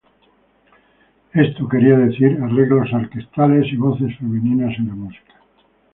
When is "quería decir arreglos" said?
1.69-2.91